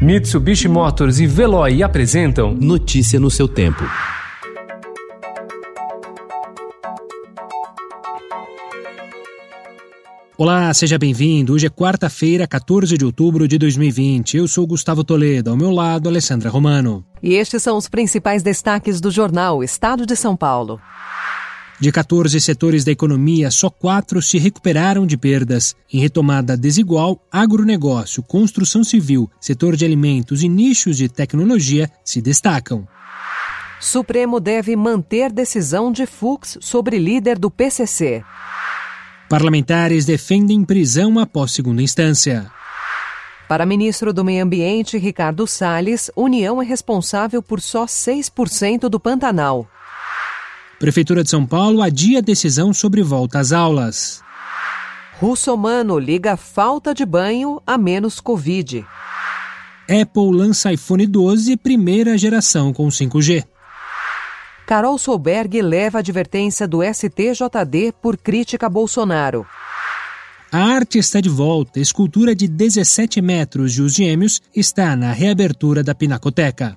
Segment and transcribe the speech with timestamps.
[0.00, 3.82] Mitsubishi Motors e Veloy apresentam Notícia no seu tempo.
[10.36, 11.54] Olá, seja bem-vindo.
[11.54, 14.36] Hoje é quarta-feira, 14 de outubro de 2020.
[14.36, 17.02] Eu sou Gustavo Toledo, ao meu lado, Alessandra Romano.
[17.22, 20.78] E estes são os principais destaques do jornal Estado de São Paulo.
[21.78, 25.76] De 14 setores da economia, só quatro se recuperaram de perdas.
[25.92, 32.88] Em retomada desigual, agronegócio, construção civil, setor de alimentos e nichos de tecnologia se destacam.
[33.78, 38.24] Supremo deve manter decisão de Fux sobre líder do PCC.
[39.28, 42.50] Parlamentares defendem prisão após segunda instância.
[43.46, 49.68] Para ministro do Meio Ambiente, Ricardo Salles, União é responsável por só 6% do Pantanal.
[50.78, 54.22] Prefeitura de São Paulo adia decisão sobre volta às aulas.
[55.18, 58.84] Russomano liga falta de banho a menos Covid.
[59.88, 63.44] Apple lança iPhone 12 primeira geração com 5G.
[64.66, 69.46] Carol Solberg leva advertência do STJD por crítica a Bolsonaro.
[70.52, 71.80] A arte está de volta.
[71.80, 76.76] Escultura de 17 metros de Os Gêmeos está na reabertura da Pinacoteca.